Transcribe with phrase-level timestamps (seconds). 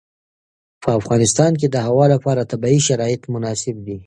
[0.81, 3.97] په افغانستان کې د هوا لپاره طبیعي شرایط مناسب دي.